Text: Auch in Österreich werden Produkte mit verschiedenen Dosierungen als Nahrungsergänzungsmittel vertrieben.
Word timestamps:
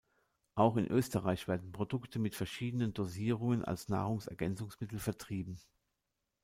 Auch 0.55 0.77
in 0.77 0.87
Österreich 0.87 1.47
werden 1.47 1.71
Produkte 1.73 2.17
mit 2.17 2.33
verschiedenen 2.33 2.91
Dosierungen 2.91 3.63
als 3.63 3.87
Nahrungsergänzungsmittel 3.87 4.97
vertrieben. 4.97 5.59